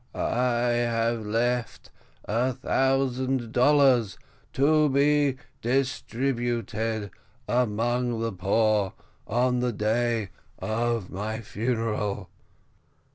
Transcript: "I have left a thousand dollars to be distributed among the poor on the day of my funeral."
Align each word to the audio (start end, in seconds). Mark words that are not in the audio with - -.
"I 0.15 0.69
have 0.77 1.23
left 1.27 1.91
a 2.25 2.53
thousand 2.53 3.51
dollars 3.51 4.17
to 4.53 4.89
be 4.89 5.37
distributed 5.61 7.11
among 7.47 8.19
the 8.19 8.31
poor 8.31 8.93
on 9.27 9.59
the 9.59 9.71
day 9.71 10.31
of 10.57 11.11
my 11.11 11.41
funeral." 11.41 12.31